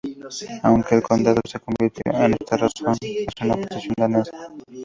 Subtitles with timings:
[0.63, 4.47] Aunque el condado no se convirtió por esta razón en una posesión danesa.